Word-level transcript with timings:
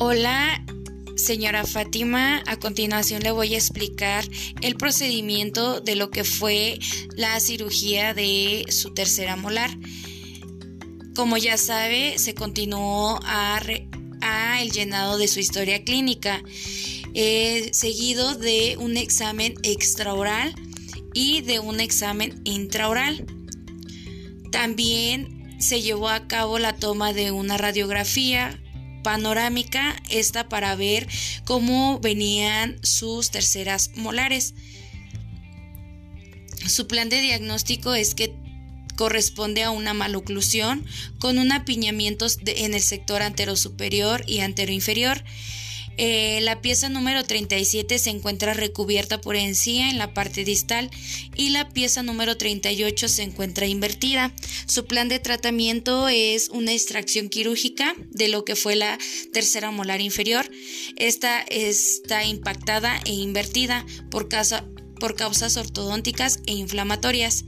Hola, 0.00 0.64
señora 1.16 1.64
Fátima. 1.64 2.44
A 2.46 2.56
continuación 2.56 3.20
le 3.24 3.32
voy 3.32 3.54
a 3.54 3.58
explicar 3.58 4.24
el 4.60 4.76
procedimiento 4.76 5.80
de 5.80 5.96
lo 5.96 6.12
que 6.12 6.22
fue 6.22 6.78
la 7.16 7.40
cirugía 7.40 8.14
de 8.14 8.64
su 8.68 8.94
tercera 8.94 9.34
molar. 9.34 9.76
Como 11.16 11.36
ya 11.36 11.56
sabe, 11.56 12.16
se 12.16 12.32
continuó 12.34 13.18
a, 13.24 13.60
el 14.60 14.70
llenado 14.70 15.18
de 15.18 15.26
su 15.26 15.40
historia 15.40 15.82
clínica, 15.82 16.44
eh, 17.14 17.70
seguido 17.72 18.36
de 18.36 18.76
un 18.78 18.96
examen 18.96 19.54
extraoral 19.64 20.54
y 21.12 21.40
de 21.40 21.58
un 21.58 21.80
examen 21.80 22.40
intraoral. 22.44 23.26
También 24.52 25.56
se 25.58 25.82
llevó 25.82 26.08
a 26.08 26.28
cabo 26.28 26.60
la 26.60 26.76
toma 26.76 27.12
de 27.12 27.32
una 27.32 27.56
radiografía 27.56 28.60
panorámica, 29.08 29.96
esta 30.10 30.50
para 30.50 30.76
ver 30.76 31.08
cómo 31.46 31.98
venían 31.98 32.76
sus 32.82 33.30
terceras 33.30 33.92
molares. 33.94 34.52
Su 36.66 36.86
plan 36.86 37.08
de 37.08 37.22
diagnóstico 37.22 37.94
es 37.94 38.14
que 38.14 38.34
corresponde 38.96 39.62
a 39.62 39.70
una 39.70 39.94
maloclusión 39.94 40.84
con 41.18 41.38
un 41.38 41.52
apiñamiento 41.52 42.26
en 42.44 42.74
el 42.74 42.82
sector 42.82 43.22
antero 43.22 43.56
superior 43.56 44.24
y 44.26 44.40
antero 44.40 44.72
inferior 44.72 45.24
eh, 45.98 46.38
la 46.42 46.62
pieza 46.62 46.88
número 46.88 47.24
37 47.24 47.98
se 47.98 48.10
encuentra 48.10 48.54
recubierta 48.54 49.20
por 49.20 49.34
encía 49.36 49.90
en 49.90 49.98
la 49.98 50.14
parte 50.14 50.44
distal 50.44 50.90
y 51.34 51.50
la 51.50 51.68
pieza 51.68 52.04
número 52.04 52.36
38 52.36 53.08
se 53.08 53.22
encuentra 53.24 53.66
invertida. 53.66 54.32
Su 54.66 54.86
plan 54.86 55.08
de 55.08 55.18
tratamiento 55.18 56.08
es 56.08 56.50
una 56.50 56.72
extracción 56.72 57.28
quirúrgica 57.28 57.94
de 58.10 58.28
lo 58.28 58.44
que 58.44 58.54
fue 58.54 58.76
la 58.76 58.96
tercera 59.32 59.72
molar 59.72 60.00
inferior. 60.00 60.48
Esta 60.96 61.40
está 61.42 62.24
impactada 62.24 63.00
e 63.04 63.12
invertida 63.12 63.84
por, 64.10 64.28
por 65.00 65.16
causas 65.16 65.56
ortodónticas 65.56 66.40
e 66.46 66.52
inflamatorias. 66.52 67.44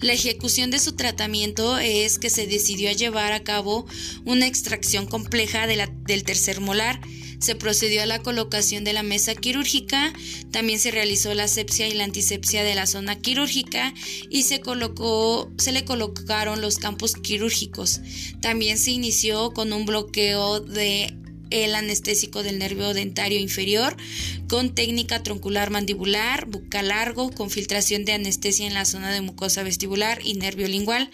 La 0.00 0.12
ejecución 0.12 0.70
de 0.70 0.78
su 0.78 0.92
tratamiento 0.92 1.78
es 1.78 2.18
que 2.18 2.30
se 2.30 2.46
decidió 2.46 2.90
a 2.90 2.94
llevar 2.94 3.32
a 3.32 3.44
cabo 3.44 3.86
una 4.24 4.46
extracción 4.46 5.06
compleja 5.06 5.66
del 5.66 6.24
tercer 6.24 6.60
molar. 6.60 7.00
Se 7.40 7.54
procedió 7.54 8.02
a 8.02 8.06
la 8.06 8.22
colocación 8.22 8.84
de 8.84 8.92
la 8.92 9.02
mesa 9.02 9.34
quirúrgica, 9.34 10.12
también 10.50 10.78
se 10.78 10.90
realizó 10.90 11.34
la 11.34 11.44
asepsia 11.44 11.88
y 11.88 11.92
la 11.92 12.04
antisepsia 12.04 12.64
de 12.64 12.74
la 12.74 12.86
zona 12.86 13.18
quirúrgica 13.18 13.92
y 14.30 14.44
se 14.44 14.60
colocó, 14.60 15.52
se 15.58 15.72
le 15.72 15.84
colocaron 15.84 16.62
los 16.62 16.78
campos 16.78 17.14
quirúrgicos. 17.14 18.00
También 18.40 18.78
se 18.78 18.92
inició 18.92 19.52
con 19.52 19.72
un 19.72 19.84
bloqueo 19.84 20.60
de 20.60 21.14
el 21.62 21.74
anestésico 21.74 22.42
del 22.42 22.58
nervio 22.58 22.94
dentario 22.94 23.38
inferior 23.38 23.96
con 24.48 24.74
técnica 24.74 25.22
troncular 25.22 25.70
mandibular, 25.70 26.46
bucal 26.46 26.88
largo, 26.88 27.30
con 27.30 27.50
filtración 27.50 28.04
de 28.04 28.12
anestesia 28.12 28.66
en 28.66 28.74
la 28.74 28.84
zona 28.84 29.12
de 29.12 29.20
mucosa 29.20 29.62
vestibular 29.62 30.18
y 30.24 30.34
nervio 30.34 30.66
lingual. 30.66 31.10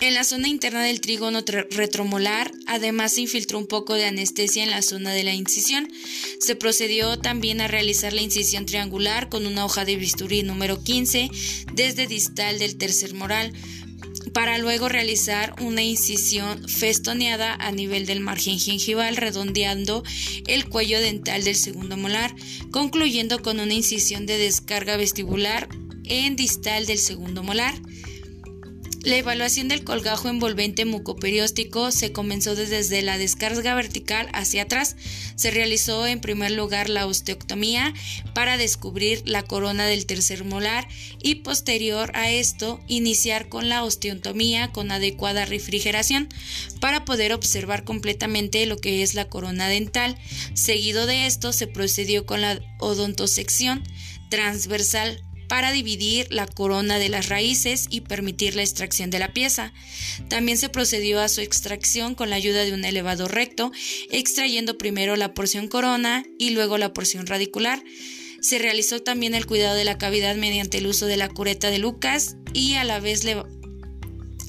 En 0.00 0.14
la 0.14 0.24
zona 0.24 0.48
interna 0.48 0.82
del 0.82 1.02
trígono 1.02 1.42
retromolar, 1.42 2.50
además 2.66 3.12
se 3.12 3.20
infiltró 3.20 3.58
un 3.58 3.66
poco 3.66 3.92
de 3.92 4.06
anestesia 4.06 4.62
en 4.62 4.70
la 4.70 4.80
zona 4.80 5.12
de 5.12 5.24
la 5.24 5.34
incisión. 5.34 5.92
Se 6.40 6.56
procedió 6.56 7.18
también 7.18 7.60
a 7.60 7.68
realizar 7.68 8.14
la 8.14 8.22
incisión 8.22 8.64
triangular 8.64 9.28
con 9.28 9.46
una 9.46 9.62
hoja 9.66 9.84
de 9.84 9.96
bisturí 9.96 10.42
número 10.42 10.82
15 10.82 11.28
desde 11.74 12.06
distal 12.06 12.58
del 12.58 12.78
tercer 12.78 13.12
moral 13.12 13.52
para 14.32 14.58
luego 14.58 14.88
realizar 14.88 15.54
una 15.60 15.82
incisión 15.82 16.68
festoneada 16.68 17.54
a 17.54 17.72
nivel 17.72 18.06
del 18.06 18.20
margen 18.20 18.58
gingival 18.58 19.16
redondeando 19.16 20.02
el 20.46 20.68
cuello 20.68 21.00
dental 21.00 21.44
del 21.44 21.56
segundo 21.56 21.96
molar, 21.96 22.34
concluyendo 22.70 23.42
con 23.42 23.60
una 23.60 23.74
incisión 23.74 24.26
de 24.26 24.38
descarga 24.38 24.96
vestibular 24.96 25.68
en 26.04 26.36
distal 26.36 26.86
del 26.86 26.98
segundo 26.98 27.42
molar. 27.42 27.74
La 29.02 29.16
evaluación 29.16 29.68
del 29.68 29.82
colgajo 29.82 30.28
envolvente 30.28 30.84
mucoperióstico 30.84 31.90
se 31.90 32.12
comenzó 32.12 32.54
desde 32.54 33.00
la 33.00 33.16
descarga 33.16 33.74
vertical 33.74 34.28
hacia 34.34 34.64
atrás. 34.64 34.94
Se 35.36 35.50
realizó 35.50 36.06
en 36.06 36.20
primer 36.20 36.50
lugar 36.50 36.90
la 36.90 37.06
osteoctomía 37.06 37.94
para 38.34 38.58
descubrir 38.58 39.22
la 39.24 39.42
corona 39.42 39.86
del 39.86 40.04
tercer 40.04 40.44
molar 40.44 40.86
y 41.18 41.36
posterior 41.36 42.12
a 42.14 42.30
esto 42.30 42.78
iniciar 42.88 43.48
con 43.48 43.70
la 43.70 43.84
osteotomía 43.84 44.70
con 44.70 44.92
adecuada 44.92 45.46
refrigeración 45.46 46.28
para 46.78 47.06
poder 47.06 47.32
observar 47.32 47.84
completamente 47.84 48.66
lo 48.66 48.76
que 48.76 49.02
es 49.02 49.14
la 49.14 49.30
corona 49.30 49.68
dental. 49.68 50.18
Seguido 50.52 51.06
de 51.06 51.24
esto 51.24 51.54
se 51.54 51.66
procedió 51.66 52.26
con 52.26 52.42
la 52.42 52.60
odontosección 52.78 53.82
transversal 54.28 55.24
para 55.50 55.72
dividir 55.72 56.28
la 56.30 56.46
corona 56.46 57.00
de 57.00 57.08
las 57.08 57.28
raíces 57.28 57.88
y 57.90 58.02
permitir 58.02 58.54
la 58.54 58.62
extracción 58.62 59.10
de 59.10 59.18
la 59.18 59.32
pieza. 59.32 59.72
También 60.28 60.56
se 60.56 60.68
procedió 60.68 61.18
a 61.18 61.28
su 61.28 61.40
extracción 61.40 62.14
con 62.14 62.30
la 62.30 62.36
ayuda 62.36 62.62
de 62.62 62.72
un 62.72 62.84
elevador 62.84 63.34
recto, 63.34 63.72
extrayendo 64.12 64.78
primero 64.78 65.16
la 65.16 65.34
porción 65.34 65.66
corona 65.66 66.22
y 66.38 66.50
luego 66.50 66.78
la 66.78 66.92
porción 66.92 67.26
radicular. 67.26 67.82
Se 68.40 68.60
realizó 68.60 69.02
también 69.02 69.34
el 69.34 69.44
cuidado 69.44 69.74
de 69.74 69.82
la 69.82 69.98
cavidad 69.98 70.36
mediante 70.36 70.78
el 70.78 70.86
uso 70.86 71.06
de 71.06 71.16
la 71.16 71.28
cureta 71.28 71.68
de 71.68 71.80
Lucas 71.80 72.36
y 72.52 72.74
a 72.74 72.84
la 72.84 73.00
vez 73.00 73.24
le 73.24 73.42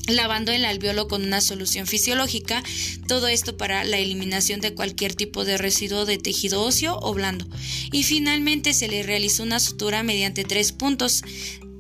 lavando 0.08 0.52
el 0.52 0.66
alveolo 0.66 1.08
con 1.08 1.24
una 1.24 1.42
solución 1.42 1.88
fisiológica, 1.88 2.64
todo 3.08 3.28
esto 3.28 3.58
para 3.58 3.84
la 3.84 3.98
eliminación 3.98 4.62
de 4.62 4.74
cualquier 4.74 5.16
tipo 5.16 5.46
de 5.46 5.58
residuo 5.58 6.06
de 6.06 6.18
tejido 6.18 6.64
óseo 6.64 7.00
o 7.02 7.14
blando. 7.14 7.48
Y 7.92 8.04
finalmente 8.04 8.74
se 8.74 8.88
le 8.88 9.04
realizó 9.04 9.44
una 9.44 9.60
sutura 9.60 10.04
mediante 10.04 10.44
tres 10.44 10.72
puntos. 10.72 11.24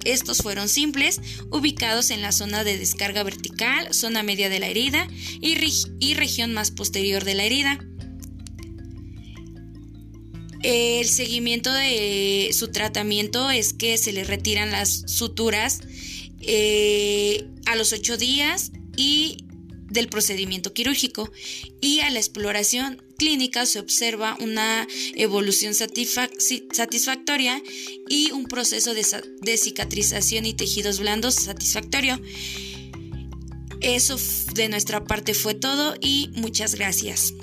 Estos 0.03 0.39
fueron 0.39 0.67
simples, 0.67 1.21
ubicados 1.51 2.09
en 2.09 2.21
la 2.21 2.31
zona 2.31 2.63
de 2.63 2.77
descarga 2.77 3.23
vertical, 3.23 3.93
zona 3.93 4.23
media 4.23 4.49
de 4.49 4.59
la 4.59 4.67
herida 4.67 5.07
y, 5.39 5.57
y 5.99 6.13
región 6.15 6.53
más 6.53 6.71
posterior 6.71 7.23
de 7.23 7.35
la 7.35 7.43
herida. 7.43 7.79
El 10.63 11.07
seguimiento 11.07 11.71
de 11.73 12.51
su 12.53 12.67
tratamiento 12.67 13.49
es 13.49 13.73
que 13.73 13.97
se 13.97 14.13
le 14.13 14.23
retiran 14.23 14.71
las 14.71 15.03
suturas 15.07 15.79
eh, 16.41 17.47
a 17.65 17.75
los 17.75 17.93
ocho 17.93 18.17
días 18.17 18.71
y 18.95 19.37
del 19.89 20.07
procedimiento 20.07 20.73
quirúrgico 20.73 21.29
y 21.81 21.99
a 21.99 22.09
la 22.09 22.19
exploración 22.19 23.03
clínica 23.17 23.65
se 23.65 23.79
observa 23.79 24.37
una 24.39 24.87
evolución 25.15 25.73
satisfactoria 25.75 27.61
y 28.09 28.31
un 28.31 28.45
proceso 28.45 28.93
de, 28.93 29.05
de 29.41 29.57
cicatrización 29.57 30.45
y 30.45 30.53
tejidos 30.53 30.99
blandos 30.99 31.35
satisfactorio. 31.35 32.19
Eso 33.81 34.17
de 34.53 34.69
nuestra 34.69 35.03
parte 35.03 35.33
fue 35.33 35.55
todo 35.55 35.95
y 35.99 36.29
muchas 36.35 36.75
gracias. 36.75 37.33